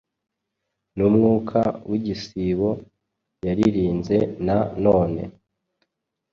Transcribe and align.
numwuka 0.95 1.59
wigisigo 1.89 2.69
yaririnze 3.45 4.17
Na 4.45 4.57
none 4.83 5.21